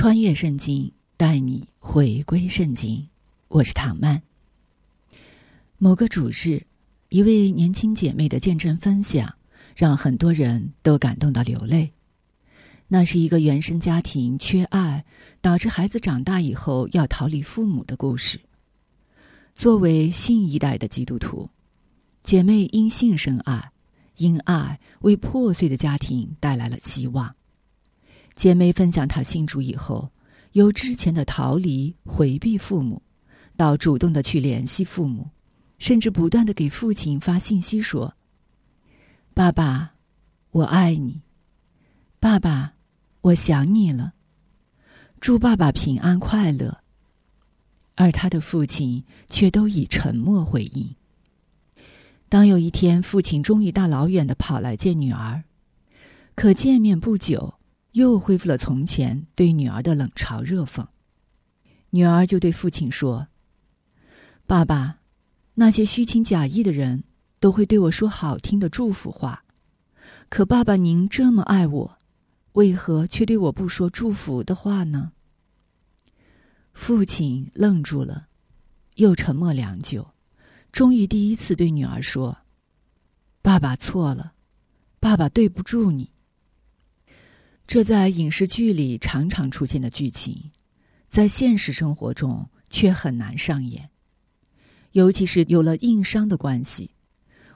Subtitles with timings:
[0.00, 3.04] 穿越圣经，带你回归圣经。
[3.48, 4.22] 我是唐曼。
[5.76, 6.64] 某个主日，
[7.08, 9.34] 一位年轻姐妹的见证分享，
[9.74, 11.92] 让很多人都感动到流泪。
[12.86, 15.04] 那是一个原生家庭缺爱，
[15.40, 18.38] 导致孩子长大以后要逃离父母的故事。
[19.52, 21.50] 作为新一代的基督徒，
[22.22, 23.72] 姐妹因信生爱，
[24.18, 27.34] 因爱为破碎的家庭带来了希望。
[28.38, 30.08] 姐妹分享，她信主以后，
[30.52, 33.02] 由之前的逃离、回避父母，
[33.56, 35.28] 到主动的去联系父母，
[35.80, 38.14] 甚至不断的给父亲发信息说
[39.34, 39.90] ：“爸爸，
[40.52, 41.20] 我爱你，
[42.20, 42.74] 爸爸，
[43.22, 44.12] 我想你了，
[45.18, 46.78] 祝爸爸平安快乐。”
[47.96, 50.94] 而他的父亲却都以沉默回应。
[52.28, 55.42] 当有一天，父亲终于大老远的跑来见女儿，
[56.36, 57.57] 可见面不久。
[57.98, 60.86] 又恢复了从前对女儿的冷嘲热讽，
[61.90, 63.26] 女儿就对父亲说
[64.46, 65.00] ：“爸爸，
[65.54, 67.02] 那些虚情假意的人
[67.40, 69.42] 都会对我说好听的祝福话，
[70.28, 71.98] 可爸爸您这么爱我，
[72.52, 75.10] 为何却对我不说祝福的话呢？”
[76.72, 78.28] 父亲愣住了，
[78.94, 80.06] 又沉默良久，
[80.70, 82.38] 终于第一次对女儿说
[83.42, 84.34] ：“爸爸错了，
[85.00, 86.12] 爸爸对不住你。”
[87.68, 90.50] 这在影视剧里常常出现的剧情，
[91.06, 93.90] 在现实生活中却很难上演。
[94.92, 96.92] 尤其是有了硬伤的关系，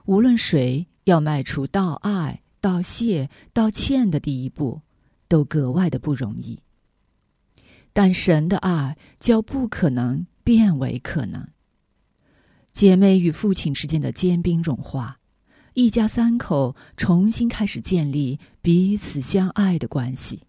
[0.05, 4.83] 无论谁要迈出道爱、道谢、道歉的第一步，
[5.29, 6.61] 都格外的不容易。
[7.95, 11.49] 但神的爱叫不可能变为可能。
[12.71, 15.21] 姐妹与父亲之间的坚冰融化。
[15.75, 20.43] 一家三口重新开始建立彼此相爱的关系，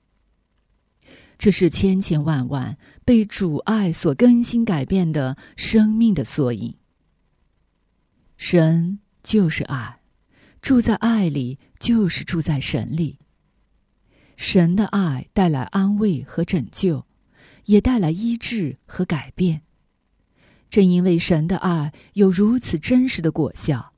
[1.37, 6.75] 这是千千万万被主爱所更新改变的生命的缩影。
[8.35, 10.01] 神就是爱，
[10.61, 13.17] 住在爱里就是住在神里。
[14.35, 17.05] 神的爱带来安慰和拯救，
[17.65, 19.61] 也带来医治和改变。
[20.69, 23.92] 正因为神的爱有如此真实的果效。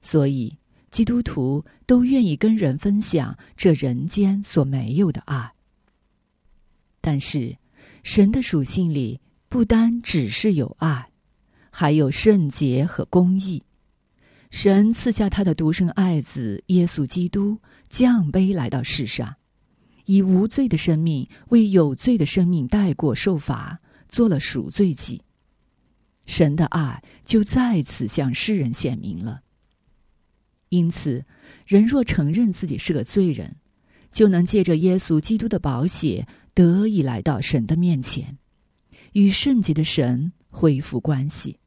[0.00, 0.56] 所以，
[0.90, 5.52] 基督徒都愿意跟人分享这人间所没有的爱。
[7.00, 7.56] 但是，
[8.02, 11.10] 神的属性里不单只是有爱，
[11.70, 13.62] 还有圣洁和公义。
[14.50, 19.34] 神赐下他的独生爱子耶稣基督降卑来到世上，
[20.06, 23.78] 以无罪的生命为有罪的生命代过受罚，
[24.08, 25.20] 做了赎罪祭。
[26.24, 29.42] 神的爱就在此向世人显明了。
[30.70, 31.24] 因此，
[31.66, 33.56] 人若承认自己是个罪人，
[34.12, 38.36] 就能借着耶稣基督的宝血得以来到神的面前，
[39.12, 41.58] 与圣洁的神恢复关系。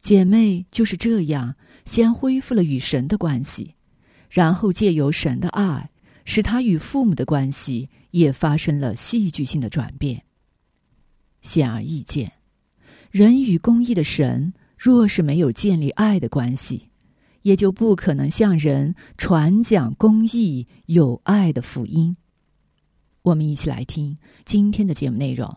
[0.00, 1.54] 姐妹就是这样，
[1.84, 3.74] 先恢复了与神的关系，
[4.30, 5.90] 然后借由神的爱，
[6.24, 10.24] 使她与父母的关系也发生了戏剧性的转变。
[11.42, 12.32] 显而易见，
[13.10, 16.88] 人与公义的神若是没有建立爱的关系。
[17.42, 22.16] 也就不可能向人传讲公义、有爱的福音。
[23.22, 25.56] 我们一起来听今天的节目内容。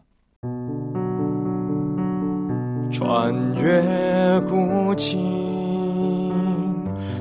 [2.91, 6.31] 穿越古今，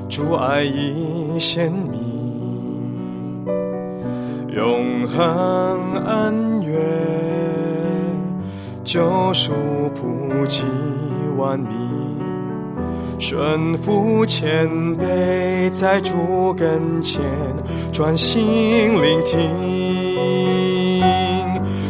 [0.07, 1.99] 主爱已显明，
[4.55, 6.79] 永恒恩怨，
[8.83, 9.51] 救赎
[9.95, 10.63] 普及
[11.35, 12.14] 万民。
[13.17, 17.21] 顺服谦卑，在主跟前
[17.91, 21.01] 专心聆听，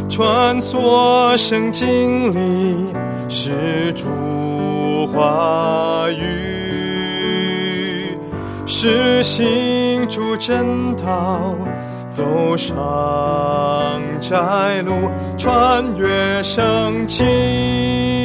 [0.09, 2.93] 穿梭圣经里
[3.27, 4.05] 是主
[5.07, 6.23] 话语，
[8.65, 11.55] 是行主正道，
[12.07, 12.75] 走上
[14.21, 18.24] 窄路，穿越圣经。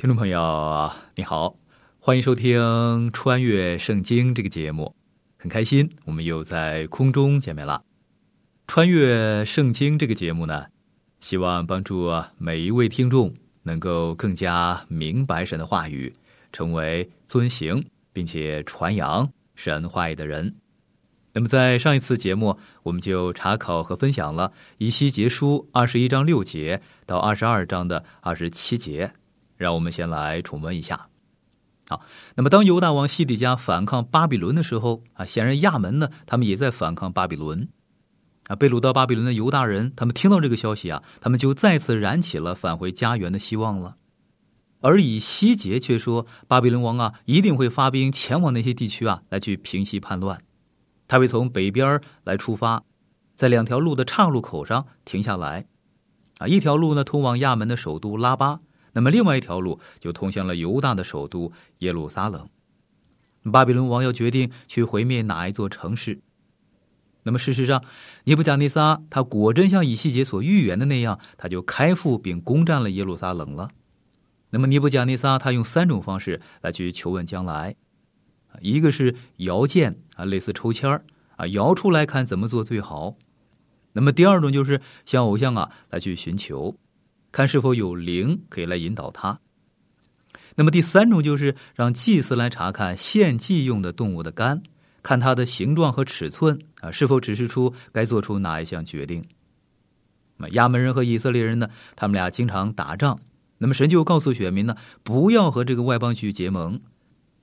[0.00, 1.56] 听众朋友，你好，
[1.98, 2.60] 欢迎收听
[3.10, 4.94] 《穿越圣经》这个节目。
[5.36, 7.82] 很开心，我们又在空中见面了。
[8.68, 10.66] 穿越圣经这个节目呢，
[11.18, 13.34] 希望帮助每一位听众
[13.64, 16.14] 能够更加明白神的话语，
[16.52, 20.54] 成为遵行并且传扬神话语的人。
[21.32, 29.12] 那么在上一次节目，我们就查考和分享了以西结书二十一章六节到二十二章的二十七节，
[29.58, 31.08] 让我们先来重温一下。
[31.88, 32.02] 好，
[32.36, 37.68] 那么当犹大王西底家反抗巴比伦的时候啊，显然亚门呢，他们也在反抗巴比伦
[38.46, 38.54] 啊。
[38.54, 43.96] 被掳到巴比伦的犹大人，他们听到这个消息啊，他们就再次燃起了返回家园的希望了。
[44.80, 50.40] 而以西结却说，巴比伦王啊，一定会发兵前往那些地区啊，来去平息叛乱。
[51.08, 52.84] 他会从北边来出发，
[53.34, 55.66] 在两条路的岔路口上停下来
[56.36, 58.60] 啊，一条路呢通往亚门的首都拉巴。
[58.98, 62.48] 那么，另外一条路就通向了犹大的首都耶路撒冷。
[63.52, 66.18] 巴比伦王要决定去毁灭哪一座城市。
[67.22, 67.84] 那么，事实上，
[68.24, 73.70] 尼布甲尼撒他果真像以西结所预言的那样，他就开赴并攻占了耶路撒冷了。
[74.50, 77.76] 那么，尼布甲尼撒他用三种方式来去求问将来：
[78.60, 81.00] 一个是摇剑啊，类似抽签
[81.36, 83.14] 啊，摇出来看怎么做最好；
[83.92, 86.76] 那么第二种就是向偶像啊来去寻求。
[87.30, 89.40] 看是否有灵可以来引导他。
[90.56, 94.62] 那么第三种就是让祭司来查看献祭用的动物的肝，
[95.02, 99.24] 看它的形状和尺寸啊，是否指示出该做出哪一项决定。
[100.36, 103.18] 那亚门人和以色列人呢，他们俩经常打仗。
[103.58, 106.80] 那么神就告诉选民呢，不要和这个外邦去结盟。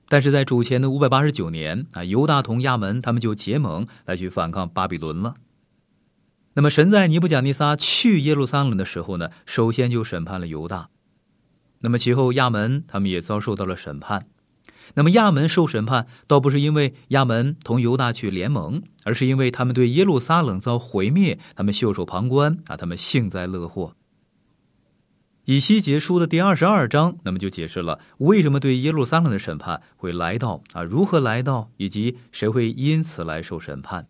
[0.08, 5.34] 但是在主前的五百八十九年啊，犹大同亚门他们就结盟来去反抗巴比伦了。
[6.56, 10.88] 那么，神在尼布甲尼撒去耶路撒冷的时候呢，首先就审判了犹大。
[11.80, 14.26] 那么其后亚门他们也遭受到了审判。
[14.94, 23.94] 那么亚门受审判，倒不是因为亚门同犹大去联盟，而是因为他们对耶路撒冷遭毁灭，他们袖手旁观啊，他们幸灾乐祸。
[25.44, 34.08] 以西结书的第二十二章，那么就解释了为什么对耶路撒冷的审判会来到啊，如何来到，以及谁会因此来受审判。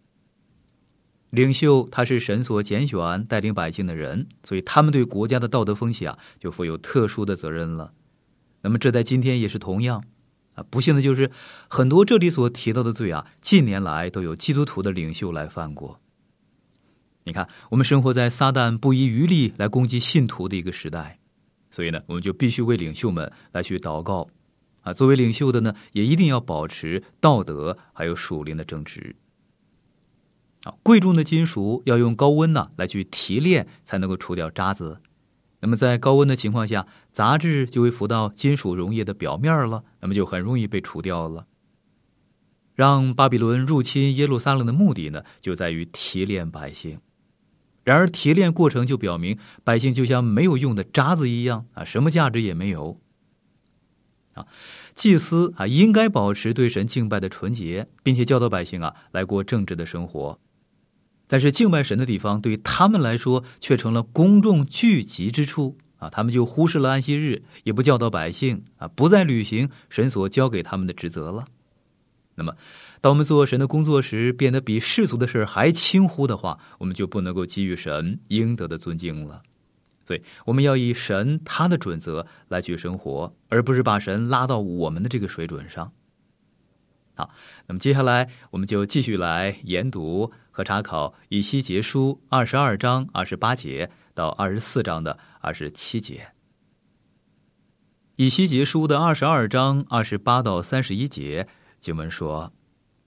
[1.37, 7.93] 领袖他是神所拣选带领百姓的人，所以他们对国家的道德风气啊，就负有特殊的责任了。
[8.63, 10.03] 那么这在今天也是同样
[10.55, 10.65] 啊。
[10.71, 11.31] 不幸的就是
[11.69, 16.01] 很多这里所提到的罪啊，近年来都有基督徒的领袖来犯过。
[17.25, 21.19] 你看，我们生活在撒旦不遗余力来攻击信徒的一个时代，
[21.71, 24.27] 所以呢，我们就必须为领袖们来去祷告
[24.81, 24.93] 啊。
[24.95, 29.15] 作为领袖的呢，也一定要保持道德还有属灵的正直。
[30.83, 35.01] 贵重的金属要用高温呢来去提炼，才能够除掉渣子。
[35.61, 41.47] 那么在高温的情况下，杂质就会浮到金属溶液的表面了，那么就很容易被除掉了。
[42.75, 47.01] 让巴比伦入侵耶路撒冷的目的呢，就在于提炼百姓。
[47.85, 52.99] 然而提炼过程就表明，百姓就像没有用的渣子一样啊，什么价值也没有。
[54.35, 54.47] 啊，
[54.95, 60.39] 祭司啊应该保持对神敬拜的纯洁，并且教导百姓啊来过正直的生活。
[61.29, 66.09] 但是敬拜神的地方，对于他们来说却成了公众聚集之处啊！
[66.09, 71.47] 他们就忽视了安息日，也不教导百姓啊，不再履行神所交给他们的职责了。
[72.37, 72.55] 那么，
[73.01, 79.43] 当我们做神的工作时，变得比世俗的事还轻忽的话，我们就不能够给予神应得的尊敬了。
[80.05, 85.91] 所以，我们要以神他的准则来去生活，而不是把神拉到我们的这个水准上。
[87.17, 87.31] 好，
[87.67, 96.29] 那么接下来我们就继续来研读和查考以西结书二十二章二十八节到二十四章的二十七节。
[98.17, 101.49] 以西结书的二十二章二十八到三十一节
[101.81, 102.53] 经文说，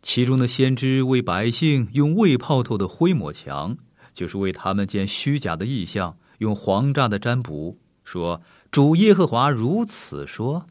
[0.01, 3.77] 其中的先知为百姓用未泡透的灰抹墙，
[4.11, 10.65] 就是为他们建虚假的意象，用黄诈的占卜，说主耶和华如此说。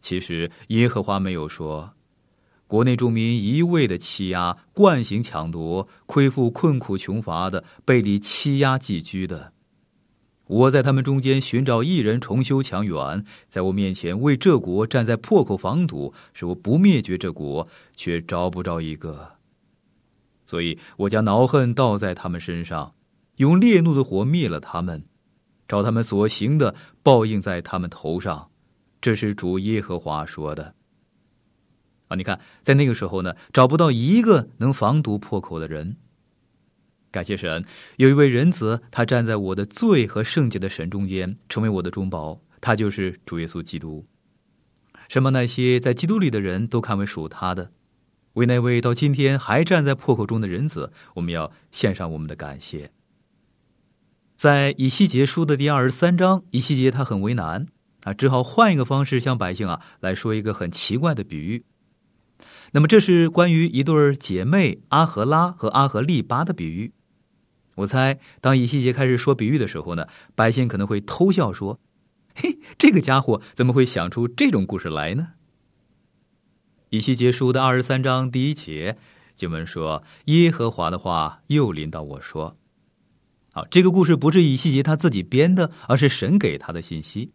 [0.00, 1.94] 其实耶和华没有说。
[2.72, 9.52] 国内众民一味的欺压、惯行抢夺、亏负困苦穷乏的、被你欺压寄居的，
[10.46, 19.32] 我在他们中间寻找一人重修墙垣，在我面前为这国站在破口防堵，使我不灭绝这国，却找不着一个。
[20.46, 22.94] 所以我将恼恨倒在他们身上，
[23.36, 25.04] 用烈怒的火灭了他们，
[25.68, 28.48] 照他们所行的报应在他们头上。
[29.02, 30.74] 这是主耶和华说的。
[32.12, 35.96] 啊你看，在那个时候呢，找不到一个能防毒破口的人。
[37.10, 37.64] 感谢神，
[37.96, 42.40] 有一位仁子，他站在我的罪和圣洁的神中间，成为我的中保。
[42.60, 44.04] 他就是主耶稣基督。
[45.08, 47.70] 什么那些在基督里的人都看为属他的。
[48.34, 52.92] 为那位到今天还站在破口中的人子，我们要献上我们的感谢。
[54.34, 57.66] 在以西结书的第二十三章，以西结他很为难
[58.04, 61.64] 啊，只好换一个方式向百姓啊来说一个很奇怪的比喻。
[62.72, 66.92] 那么，这是关于一对姐妹阿和拉和阿和利巴的比喻。
[67.76, 71.78] 我猜，当以西结开始说比喻的时候呢，百姓可能会偷笑说
[72.34, 75.28] ：“嘿，这个家伙怎么会想出这种故事来呢？”
[76.90, 78.98] 以西结书的二十三章第一节
[79.34, 82.56] 经文说：“耶和华的话又临到我说。”
[83.52, 87.32] 好，这个故事不是以西结他自己编的，而是神给他的信息。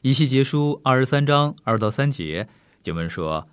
[0.00, 2.48] 以西结书二十三章二到三节
[2.82, 3.48] 经文说：“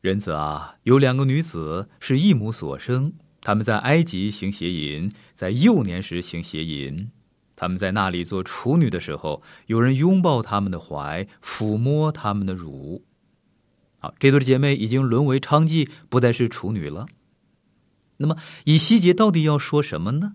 [0.00, 7.10] 人子啊，有两个女子是一母所生，他们在埃及行邪淫，在幼年时行邪淫。
[7.54, 13.04] 他们在那里做处女的时候，有人拥抱他们的怀，抚摸他们的乳。
[13.98, 17.04] 好，这对姐妹已经沦为娼妓，不再是处女了。
[18.16, 20.32] 那么，以西结到底要说什么呢？”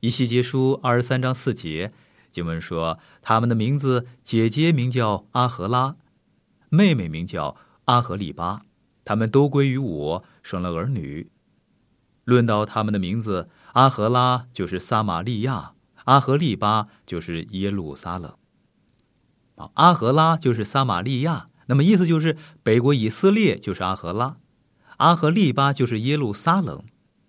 [0.00, 1.94] 以西结书二十三章四节，
[2.30, 5.96] 经文说：“他们的名字，姐姐名叫阿和拉，
[6.68, 8.60] 妹妹名叫阿和利巴，
[9.04, 11.30] 他们都归于我，生了儿女。
[12.24, 18.34] 论到他们的名字，阿和拉就是撒玛利亚，阿和利巴就是耶路撒冷。
[19.56, 24.36] 啊，阿和拉就是撒玛利亚，那么意思就是北国以色列就是阿和拉，
[24.96, 26.82] 阿和利巴就是耶路撒冷。”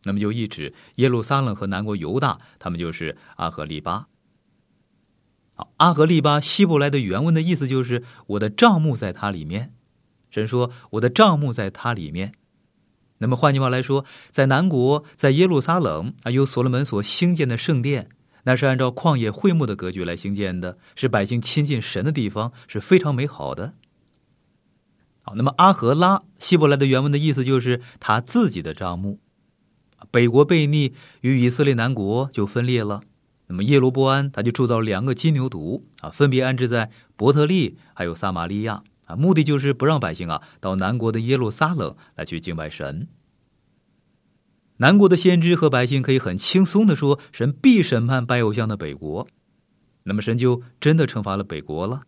[0.08, 4.08] 那么就一指耶路撒冷和南国犹大，他们就是阿和利巴。
[5.56, 9.74] 好，阿和利巴希伯来的原文的意思就是我的账目在它里面。
[10.36, 12.34] 神说我的账目在它里面。
[13.20, 18.10] 那么换句话来说，在南国，在耶路撒冷啊，有所罗门所兴建的圣殿，
[18.44, 23.72] 那是按照旷野会幕的格局来兴建的，是百姓亲近神的地方，是非常美好的。
[25.24, 29.22] 好，那么阿和拉希伯来的原文的意思就是他自己的账目。
[30.12, 33.02] 北国被逆，与以色列南国就分裂了。
[33.48, 43.08] 那么耶罗波安他就铸造两个金牛犊啊，分别安置在伯特利还有撒玛利亚啊，目的就是不让百姓啊到南国的耶路撒冷来去敬拜神。
[44.78, 49.28] 南国的先知和百姓可以很轻松的说，神必审判拜偶像的北国。
[50.04, 52.04] 那么神就真的惩罚了北国了。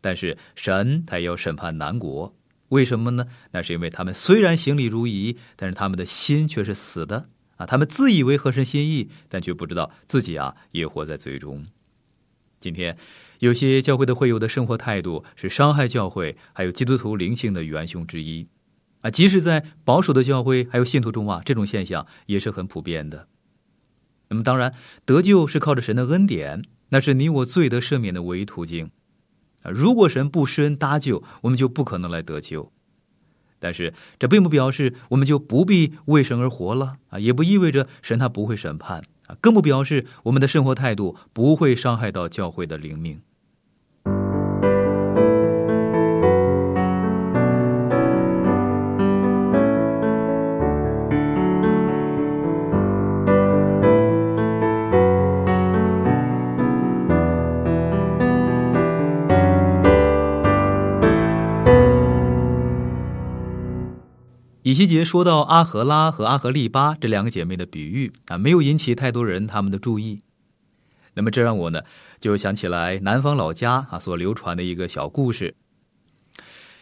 [0.00, 2.34] 但是神他也要审判南国。
[2.70, 3.26] 为什么呢？
[3.52, 7.64] 那是因为他们虽然行礼如仪，但是他们的心却是死的啊！
[7.64, 11.66] 他们自以为合神心意，但却不知道自己啊也活在罪中。
[12.58, 12.96] 今天
[13.40, 18.48] 有些教会的会友的生活态度是伤害教会还有基督徒灵性的元凶之一
[19.00, 19.10] 啊！
[19.10, 23.28] 即使在保守的教会还有信徒中啊，这种现象也是很普遍的。
[24.28, 24.72] 那么当然，
[25.04, 28.90] 得救是靠着神的恩典，那是你我罪得赦免的唯一途径。
[29.62, 32.72] 啊，如果神不施恩搭救，我们就不可能来得救。
[33.58, 43.20] 但是这并不表示我们就不必为神而活了啊，也不意味着神他不会审判啊，更不表示我们的生活态度不会伤害到教会的灵命。
[64.74, 70.18] 以西结说到阿和拉和阿和利巴这两个姐妹的比喻啊，没有引起太多人他们的注意。
[71.14, 71.82] 那么这让我呢
[72.18, 75.54] 就想起来南方老家啊所流传的一个小故事。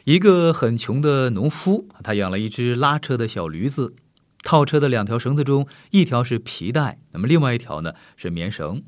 [0.05, 3.95] 一个很穷的农夫，他养了一只拉车的小驴子，
[4.43, 8.83] 套车的两条绳子中，一条是皮带，那么另外一条呢是棉绳。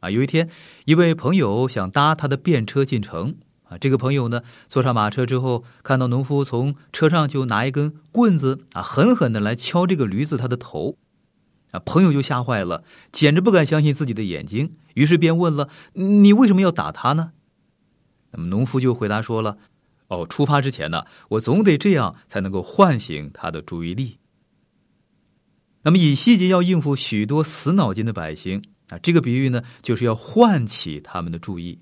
[0.00, 0.48] 啊，有一天，
[0.86, 3.36] 一位朋友想搭他的便车进城。
[3.68, 10.96] 啊，这个朋友呢，坐上马车之后，看到农夫从车上就拿一根棍子啊，狠狠的来敲这个驴子他的头，
[11.72, 17.32] 啊，朋友就吓坏了，简直不敢相信自己的眼睛，于是便问了：“你为什么要打他呢？”
[18.30, 19.58] 那么农夫就回答说了
[20.06, 24.18] ：“哦，出发之前呢，我总得这样才能够唤醒他的注意力。
[25.82, 31.80] 那么以细节要应付许多死脑筋的百姓啊，这个比喻呢，就是要唤起他们的注意。”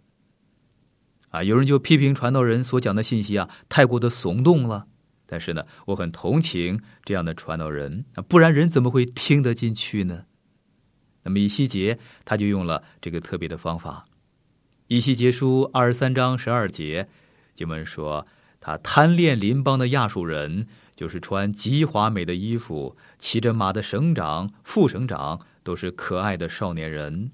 [1.35, 4.87] 啊，有人就批评传道人所讲的信息啊，太过的耸动了。
[5.27, 10.27] 但是呢，我很同情这样的传道人啊，不然人怎么会听得进去呢？
[11.25, 14.05] 那么以西结他就用了这个特别的方法。
[14.87, 17.09] 以西结书二十三章十二节
[17.53, 18.29] 经文说，
[18.61, 27.33] 他贪恋邻邦的亚述人，就是穿极华美的衣服，骑着马的省长、副省长，都是可爱的少年人。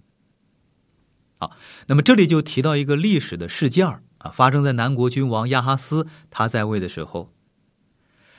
[1.40, 1.56] 好，
[1.86, 3.86] 那么这里就提到一个历史的事件
[4.18, 7.30] 啊，发生在南国君王亚哈斯他在位的时候。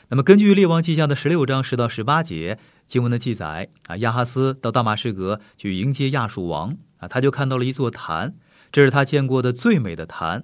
[0.10, 8.36] 那么根据列王记下的十六章十到十八节经文的记载啊，亚哈斯到大马士革去迎接亚述王啊，他就看到了一座坛，
[8.72, 10.43] 这是他见过的最美的坛。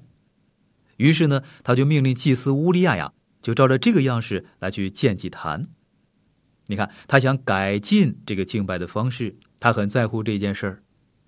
[0.95, 5.67] 于是呢，他就命令祭司乌利亚呀，就照着这个样式来去建祭坛。
[6.65, 10.83] 你看，他想改进这个敬拜的方式，他很在乎这件事儿。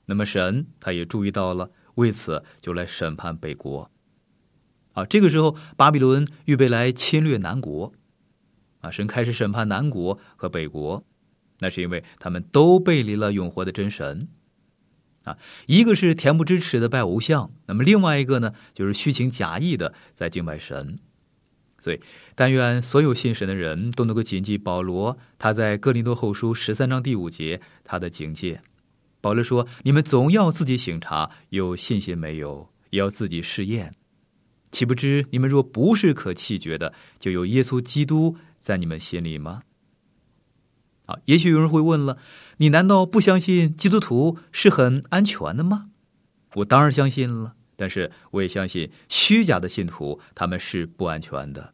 [0.09, 3.91] 那么神他也注意到了，为此就来审判北国。
[4.93, 7.93] 啊，这个时候巴比伦预备来侵略南国。
[8.81, 11.05] 啊，神开始审判南国和北国，
[11.59, 14.27] 那是因为他们都背离了永活的真神。
[15.25, 15.37] 啊，
[15.67, 20.97] 一个是恬不知耻的拜偶像，那么另外一个呢，就是虚情假意的在敬拜神。
[21.81, 21.99] 所以，
[22.35, 28.61] 但愿所有信神的人都能够谨记保罗他在哥林多后书十三章第五节他的警戒。
[29.21, 33.93] 保罗说：“你们总要自己省察，有信心没有，也要自己试验。
[34.71, 39.63] 岂不知你们若不是可弃绝的，就有耶稣基督。”在你们心里吗？
[41.05, 42.17] 啊，也许有人会问了：
[42.57, 45.89] 你难道不相信基督徒是很安全的吗？
[46.55, 51.73] 我当然相信了，但是我也相信虚假的信徒他们是不安全的。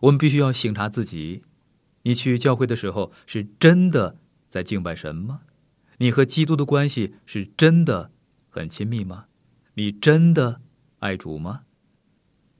[0.00, 1.44] 我们必须要省察自己：
[2.02, 4.18] 你去教会的时候是真的
[4.48, 5.42] 在敬拜神吗？
[5.98, 8.10] 你和基督的关系是真的
[8.48, 9.26] 很亲密吗？
[9.74, 10.60] 你真的
[10.98, 11.62] 爱主吗？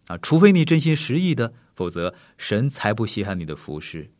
[0.06, 1.54] 啊，除非你真心实意的。
[1.74, 4.12] 否则，神才不稀罕你的服饰。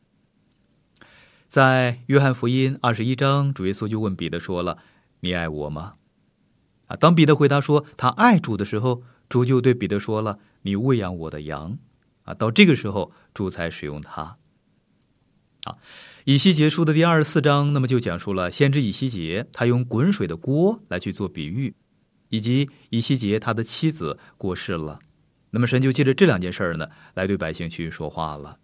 [1.46, 4.78] 在约翰福音二十一章，主耶稣就问彼得说了
[5.20, 5.94] ：“你爱我吗？”
[6.86, 11.78] 啊，当彼得回答说他爱主的时候，主就对彼得说了：“你喂养我的羊。”
[12.24, 14.36] 啊，到这个时候，主才使用他。
[15.62, 15.78] 啊，
[16.24, 21.74] 以西结书的第二十四章，那么就讲述了先知以西结他用滚水的锅来去做比喻，
[22.30, 24.98] 以及以西结他的妻子过世了。
[25.50, 28.56] 那么神就借着这两件事儿呢，来对百姓去说话了。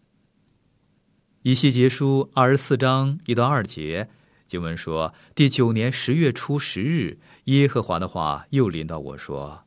[1.43, 4.09] 以西结书二十四章一到二节
[4.47, 9.61] 经文说：第九年十月初十日，耶和华的话又临到我说：“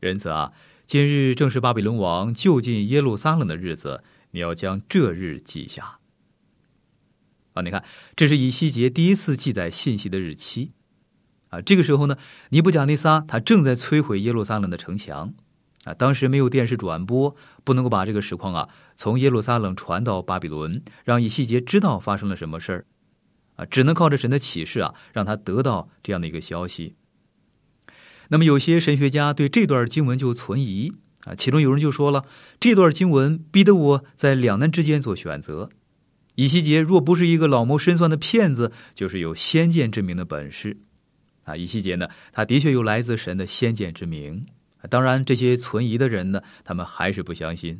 [0.00, 0.52] 人子啊，
[0.86, 5.98] 今日正是巴比伦王就近耶路撒冷的日子，你要将这日记下。”
[7.52, 7.84] 啊，你看，
[8.16, 10.70] 这是以西结第一次记载信息的日期。
[11.48, 12.16] 啊，这个时候呢，
[12.50, 15.34] 尼布甲尼撒他正在摧毁耶路撒冷的城墙。
[15.84, 17.34] 啊，当时没有电视转播，
[17.64, 22.84] 不能够把这个实况啊从耶路撒冷传到巴比伦，让以西结知道发生了什么事儿，
[23.56, 26.92] 啊，只能靠着神的启示啊，让他得到这样的一个消息。
[28.28, 30.92] 那么有些神学家对这段经文就存疑
[31.24, 32.26] 啊，其中有人就说了，
[32.60, 35.70] 这段经文逼得我在两难之间做选择。
[36.40, 40.74] 以西结若不是一个老谋深算的骗子，就是有先见之明的本事。
[41.42, 44.46] 啊，以西结呢，他的确有来自神的先见之明。
[44.88, 47.78] 当然，这些存疑的人呢，他们还是不相信。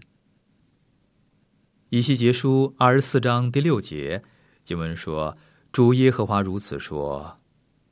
[1.89, 4.23] 以西结书二十四章第六节
[4.63, 5.39] 经文说
[5.73, 7.39] ：“主耶和华如此说：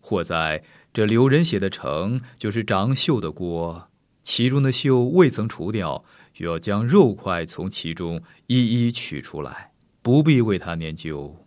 [0.00, 3.88] 或在这流人血的城，就是长锈的锅，
[4.22, 6.04] 其中的锈未曾除掉，
[6.34, 9.70] 就要将肉块从其中一一取出来，
[10.02, 11.44] 不必为他念旧。”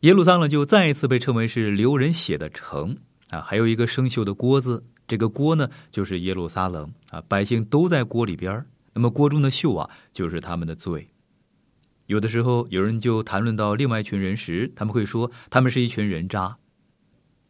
[0.00, 2.98] 耶路撒冷就再一次被称为是流人血的城
[3.30, 4.84] 啊，还有一个生锈的锅子。
[5.06, 8.64] 这个锅呢，就是耶路撒冷啊，百姓都在锅里边
[8.94, 11.08] 那么锅中的锈啊，就是他们的罪。
[12.06, 16.58] 有的时候，有人就谈论到另外一群人时，他们会说他们是一群人渣。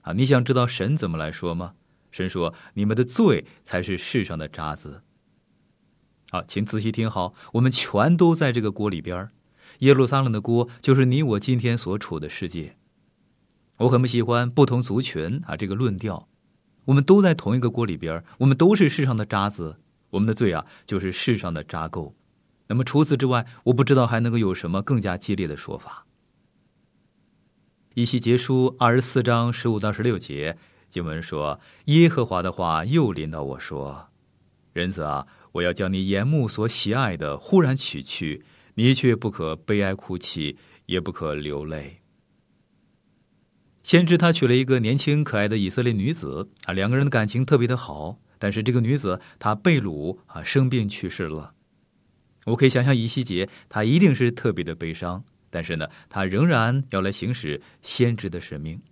[0.02, 1.72] 啊，你想知道神怎么来说吗？
[2.10, 5.02] 神说：“你们的罪才是世上的渣子。”
[6.30, 9.30] 好，请仔细听好，我们全都在这个锅里边
[9.82, 12.76] 耶路撒冷的锅就是你我今天所处的世界。
[13.78, 16.28] 我很不喜欢不同族群啊这个论调。
[16.84, 19.78] 我们都在同一个锅里边，我们都是世上的渣子，
[20.10, 22.12] 我们的罪啊就是世上的渣垢。
[22.68, 26.06] 那么除此之外，我不知道还能够有什么更加激烈的说法。
[27.94, 30.56] 以西结书二十四章十五到十六节
[30.88, 34.10] 经文说：“耶和华的话又临到我说，
[34.72, 40.56] 人子啊，我要将你眼目所喜爱的忽然取去，你却不可悲哀哭泣，
[40.86, 42.00] 也不可流泪。”
[43.82, 48.18] 先知他娶了一个年轻可爱的以色列女子啊，两个人的感情特别的好。
[48.38, 51.54] 但是这个女子她被掳啊，生病去世了。
[52.46, 58.82] 我可以想象以西结他一定是特别的悲伤，但是呢，他仍然要来行使先知的使命。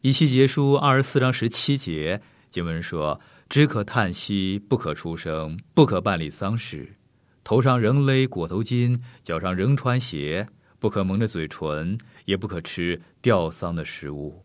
[0.00, 6.96] 以西结书二十四章十七节经文说：“只可叹息，不可出声，不可办理丧事，
[7.44, 10.48] 头上仍勒裹头巾，脚上仍穿鞋。”
[10.80, 14.44] 不可蒙着嘴唇，也不可吃吊丧的食物。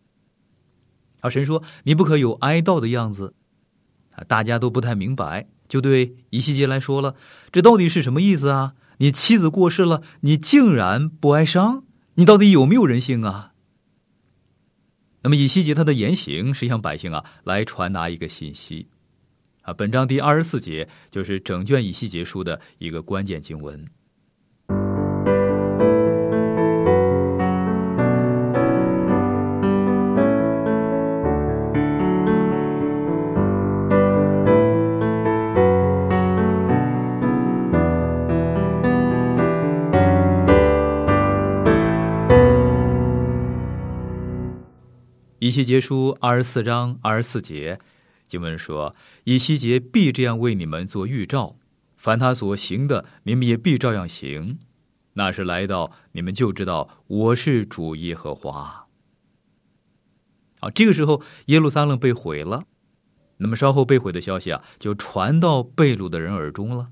[1.19, 3.33] 而神说：“你不可有哀悼的样子。”
[4.15, 7.15] 啊，大家都不太明白，就对以西结来说了
[7.51, 8.75] ：“这到底是什么意思啊？
[8.99, 11.83] 你妻子过世了，你竟然不哀伤？
[12.13, 13.51] 你到底有没有人性啊？
[15.21, 18.87] 那么以西结他的言行是向百姓啊来传达一个信息
[19.61, 19.73] 啊。
[19.73, 23.85] 本章第二十四节就是整卷以西结书的一个关键经文。
[45.41, 47.79] 以西结书二十四章二十四节，
[48.29, 51.57] 经文说：“以西结必这样为你们做预兆，
[51.97, 54.59] 凡他所行的，你们也必照样行。
[55.13, 58.85] 那时来到，你们就知道我是主耶和华。”
[60.61, 62.65] 啊，这个时候耶路撒冷被毁了，
[63.37, 66.89] 那么稍后被毁的消息啊，就传到被掳的人耳中了。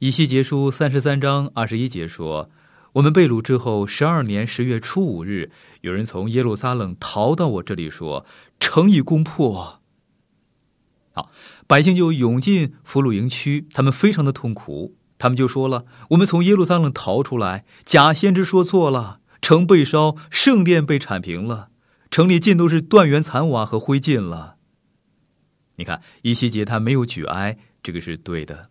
[0.00, 2.50] 以西结书三十三章二十一节说。
[2.94, 5.50] 我们被掳之后，十二年十月初五日，
[5.82, 8.26] 有人从耶路撒冷逃到我这里，说
[8.58, 9.80] 城已攻破。
[11.12, 11.30] 好，
[11.66, 14.96] 百姓就涌进俘虏营区，他们非常的痛苦。
[15.18, 21.68] 他们就说了：“我们从耶路撒冷逃出来，假先知说错了，城被烧，圣殿被铲平了，
[22.10, 24.56] 城里尽都是断垣残瓦和灰烬了。”
[25.76, 28.69] 你看，伊西结他没有举哀，这个是对的。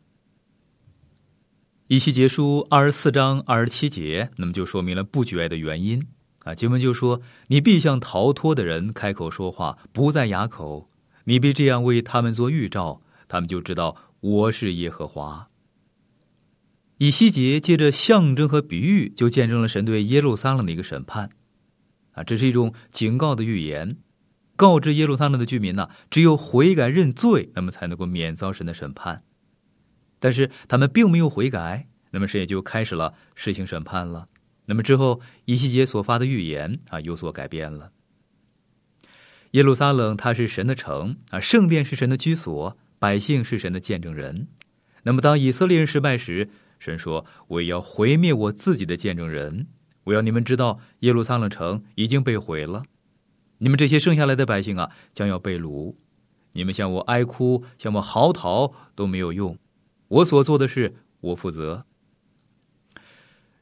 [1.92, 6.06] 以西结书二十四章二十七节，那么就说明了不举哀的原因
[6.44, 6.54] 啊。
[6.54, 10.88] 经文就说：“你必向逃脱的人开口说话，不在哑口；
[11.24, 15.48] 你必这样为他们做预兆，他们就知道我是耶和华。”
[17.00, 21.32] 以西结借着象征和比喻，就见证了神对耶路撒冷的一个审判
[22.12, 22.24] 啊。
[22.24, 23.98] 这是一种警告的预言，
[24.56, 29.24] 告知耶路撒冷的居民呢，只有悔改认罪，那么才能够免遭神的审判。
[30.20, 34.28] 但是他们并没有悔改，那么神也就开始了实行审判了。
[34.66, 37.92] 那么之后，以西结所发的预言啊有所改变了。
[39.52, 44.48] 耶路撒冷它是神的城啊，圣殿是神的居所，百姓是神的见证人。
[45.04, 49.68] 那么当以色列人失败时，神说：“我也要毁灭我自己的见证人，
[50.04, 52.84] 我要你们知道耶路撒冷城已经被毁了。
[53.58, 55.96] 你们这些剩下来的百姓啊，将要被掳。
[56.54, 59.58] 你们向我哀哭，向我嚎啕都没有用。”
[60.10, 61.86] 我所做的事，我负责。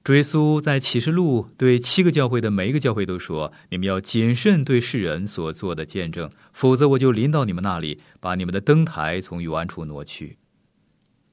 [0.04, 10.38] 主耶稣在启示录对七个教会的每一个教会都说：“你们要谨慎对世人所做的见证，否则我就临到你们那里，把你们的灯台从幽暗处挪去。”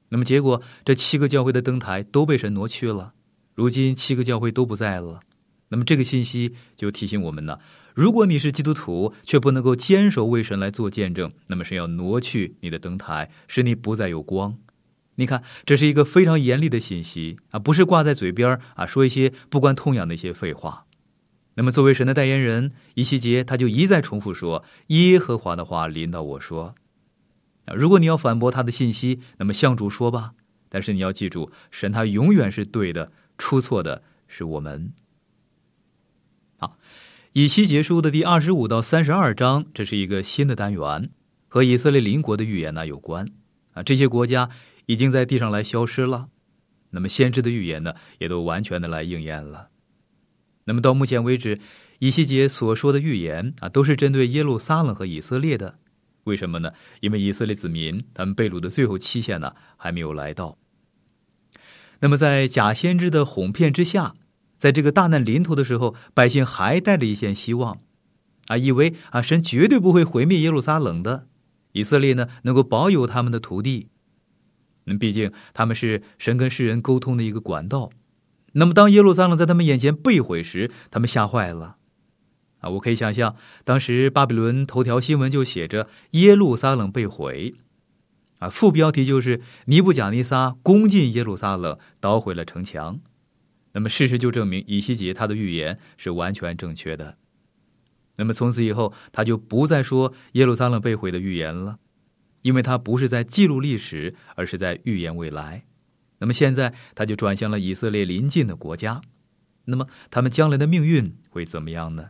[0.09, 3.13] 那么结果，这七个教会的灯台都被神挪去了。
[3.53, 5.21] 如今七个教会都不在了。
[5.69, 7.59] 那么这个信息就提醒我们呢：
[7.93, 14.57] 如果你是基督徒，却不能够坚守为神来做见证，那么神要挪去你的灯台，使你不再有光。
[15.17, 20.85] 你看，这是一个非常严厉的信息啊，不是挂在嘴边啊，说一些不关痛痒的一些废话。
[21.57, 26.75] 那么，作为神的代言人，以西结他就一再重复说：“耶和华的话临到我说。”
[27.63, 30.33] 啊，如果你要反驳他的信息，那么向主说吧。
[30.67, 34.91] 但是你要记住，神他永远是对的，出错的是我们。
[36.59, 36.77] 好，
[37.31, 41.09] 以西结书的第二十五到三十二章，这是一个新的单元，
[41.47, 43.31] 和以色列邻国的预言呢有关
[43.71, 44.49] 啊，这些国家。
[44.85, 46.29] 已经在地上来消失了，
[46.91, 49.69] 那么先知的预言呢，也都完全的来应验了。
[50.65, 51.59] 那么到目前为止，
[51.99, 55.75] 以西结所说的预言啊，都是针对耶路撒冷和以色列的。
[56.23, 56.71] 为什么呢？
[57.01, 60.57] 因为以色列子民他们被掳的最后期限呢，还没有来到。
[61.99, 64.15] 那么在假先知的哄骗之下，
[64.57, 67.79] 在这个大难临头的时候，百姓还带着一线希望，
[68.47, 71.27] 啊，以为啊神绝对不会毁灭耶路撒冷的，
[71.73, 73.89] 以色列呢能够保有他们的土地。
[74.85, 77.91] 那毕竟他们是神跟世人沟通的一个管道。
[78.53, 81.77] 那么，当耶路撒冷在他们眼前被毁时，他们吓坏了。
[82.59, 87.55] 啊，我可以想象，当时巴比伦头条新闻就写着“耶路撒冷被毁”，
[88.39, 92.99] 啊，副标题就是“尼布贾尼撒攻进耶路撒冷，捣毁了城墙”。
[93.73, 97.17] 那么，事实就证明以西结他的预言是完全正确的。
[98.15, 101.79] 那么，从此以后，他就不再说耶路撒冷被毁的预言了。
[102.45, 105.65] 因为他不是在记录历史，而是在预言未来。
[106.19, 109.01] 那么现在他就转向了以色列邻近的国家。
[109.65, 112.09] 那么他们将来的命运会怎么样呢？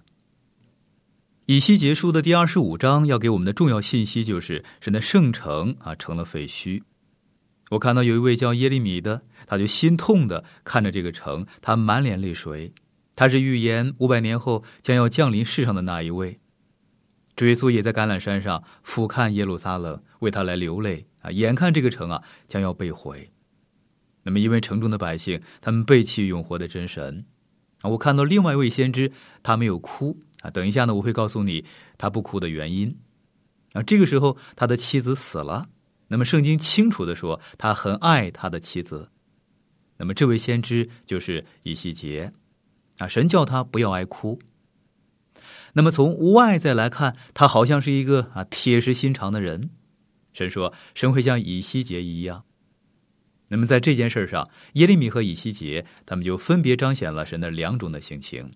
[1.45, 6.83] 以西结书的第二十五章要给我们的重要信息就是：神的圣城啊成了废墟。
[7.69, 12.73] 我看到有一位叫耶利米的，他就心痛的看着这个城，他满脸泪水。
[13.15, 16.41] 他是预言五百年后将要降临世上的那一位。
[17.35, 21.29] 追溯也在橄榄山上俯瞰耶路撒冷，为他来流泪啊！
[21.31, 23.29] 眼看这个城啊将要被毁，
[24.23, 27.25] 那么因为城中的百姓，他们背弃永活的真神
[27.81, 27.89] 啊。
[27.89, 29.11] 我看到另外一位先知，
[29.43, 30.49] 他没有哭啊。
[30.49, 31.65] 等一下呢，我会告诉你
[31.97, 32.97] 他不哭的原因
[33.73, 33.83] 啊。
[33.83, 35.65] 这个时候，他的妻子死了。
[36.07, 39.09] 那么圣经清楚的说，他很爱他的妻子。
[39.97, 42.31] 那么这位先知就是以西结
[42.99, 43.07] 啊。
[43.07, 44.39] 神叫他不要爱哭。
[45.77, 49.69] 那么从外在来看，他好像是一个啊铁石心肠的人。
[50.33, 52.43] 神说，神会像以西结一样。
[53.49, 58.51] 那么在这件事上，耶利米和以西结他们就分别彰显了神的两种的性情。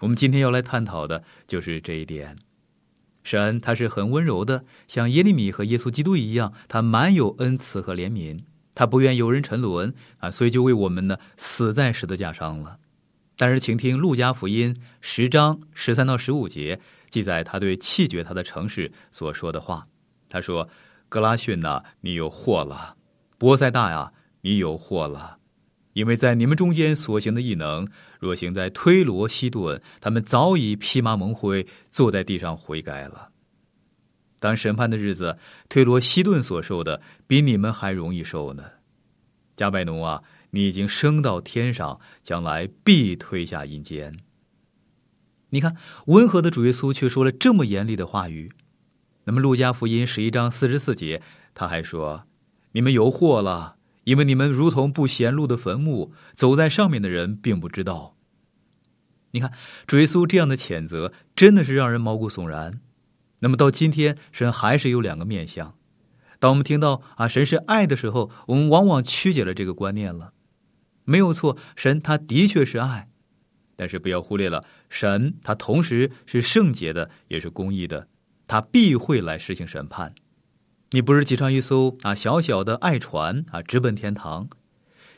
[0.00, 2.36] 我们今天要来探讨的就是这一点。
[3.22, 8.40] 神他是很温柔的，像耶利米和耶稣基督一样，他满有恩慈和怜悯，
[8.74, 12.78] 他不愿有人沉沦啊，所以就为我们呢死在十字架上了。
[13.38, 19.86] 但是，请听路加福音十章十三到十五节记载他对弃绝他的城市所说的话。
[20.30, 20.66] 他说
[21.10, 22.96] ：“格拉逊呐，你有祸了；
[23.36, 25.36] 波塞大呀，你有祸了，
[25.92, 27.86] 因为在你们中间所行的异能，
[28.18, 33.28] 若行在推罗西顿，他们早已披麻蒙灰，坐在地上悔改了。
[34.40, 35.36] 当审判的日子，
[35.68, 38.64] 推罗西顿所受的，比你们还容易受呢。
[39.54, 40.22] 加百农啊！”
[40.56, 44.18] 你已经升到天上，将来必推下阴间。
[45.50, 48.50] 你看，温和的主耶稣却说了这么严厉的话语。
[49.24, 52.24] 那么，路加福音十一章四十四节，他还说
[52.72, 58.16] ：“你们有祸了，因为你们如同不显露的坟墓，走在上面的人并不知道。”
[59.32, 59.52] 你看，
[59.86, 62.80] 主耶稣这样的谴责，真的是让人毛骨悚然。
[63.40, 65.76] 那么，到今天，神还是有两个面相。
[66.38, 70.32] 当我们听到啊，神是爱的时候，我们往往曲解了这个观念了。
[71.06, 73.08] 没有错，神他的确是爱，
[73.74, 78.08] 但是不要忽略了，神他同时是圣洁的，也是公义的，
[78.46, 80.12] 他必会来实行审判。
[80.90, 84.48] 你不是骑上一艘啊小小的爱船啊直奔天堂？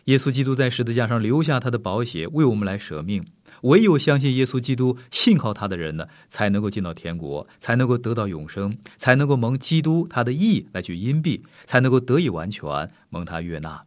[0.05, 3.24] 耶稣基督在十字架上留下他的宝血，为我们来舍命。
[3.62, 13.85] 唯有相信耶稣基督、信靠他的人呢，才能够进到天国，才能够得到永生，才能够蒙基督他的义来去荫庇，才能够得以完全蒙他悦纳。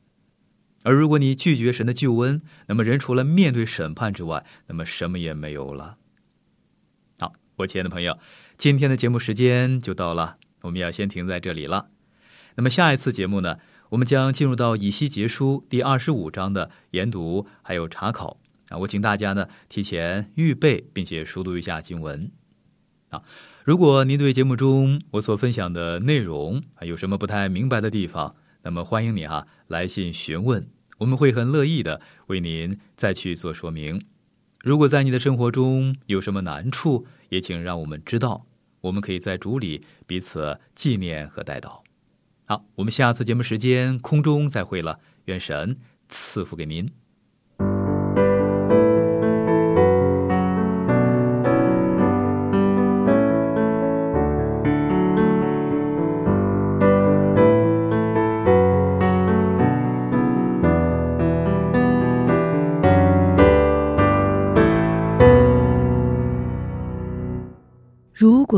[0.84, 5.96] 而如果你拒绝神的救恩，那么人除了面对审判之外，那么什么也没有了。
[7.20, 8.18] 好，我亲爱的朋友，
[8.58, 11.90] 今天的节目时间就到了，我们要先停在这里了。
[12.56, 18.38] 那么下一次节目呢，我们将进入到以西结书第二十五章的研读还有查考
[18.70, 18.78] 啊。
[18.80, 22.32] 我请大家呢提前预备，并且熟读一下经文。
[23.10, 23.22] 啊，
[23.64, 30.68] 如果您对节目中我所分享的内容啊有什么不太明白的地方，那么欢迎你啊来信询问，
[31.00, 34.06] 我们会很乐意的为您再去做说明。
[34.60, 38.46] 如果在你的生活中有什么难处，也请让我们知道，
[38.82, 41.82] 我们可以在主里彼此纪念和带祷。
[42.46, 47.01] 好，我们下次节目时间空中再会了，愿神赐福给您。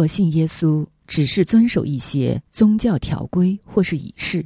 [0.08, 4.46] 信耶稣只是遵守一些宗教条规或是仪式，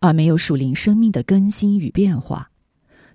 [0.00, 2.50] 而没有属灵生命的更新与变化，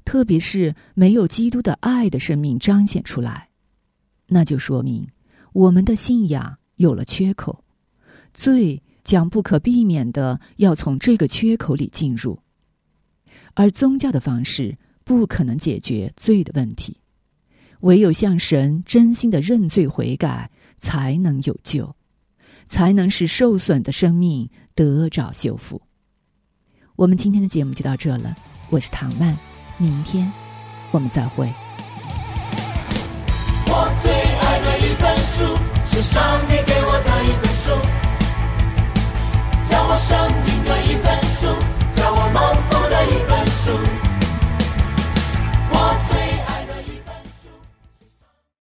[0.06, 3.50] 特别是没有基督的爱的生命彰显出来，
[4.28, 5.08] 那就说明
[5.54, 7.64] 我们的信仰有了缺口，
[8.34, 12.40] 罪将不可避免的要从这个缺口里进入，
[13.54, 16.96] 而宗教的方式不可能解决罪的问题，
[17.82, 20.50] 唯有向神真心的认罪悔改。
[20.80, 21.96] 才能有救，
[22.66, 25.82] 才能使受损的生命得着修复。
[26.96, 28.36] 我们今天的节目就到这了，
[28.70, 29.38] 我是唐曼，
[29.78, 30.32] 明天
[30.92, 31.54] 我们再会。
[33.68, 37.70] 我最爱的一本书是上帝给我的一本书，
[39.70, 41.46] 叫我生命的一本书，
[41.94, 44.09] 叫我蒙福的一本书。